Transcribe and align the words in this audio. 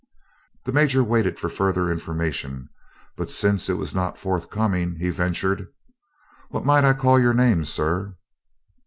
The 0.65 0.71
Major 0.71 1.03
waited 1.03 1.37
for 1.37 1.47
further 1.47 1.91
information, 1.91 2.69
but 3.15 3.29
since 3.29 3.69
it 3.69 3.75
was 3.77 3.93
not 3.93 4.17
forthcoming 4.17 4.95
he 4.95 5.11
ventured: 5.11 5.67
"What 6.49 6.65
might 6.65 6.83
I 6.83 6.93
call 6.95 7.19
your 7.19 7.35
name, 7.35 7.63
sir?" 7.65 8.17